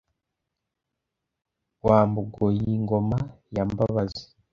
[1.85, 3.17] wa mbogoy-ingoma
[3.55, 4.23] ya mbabazi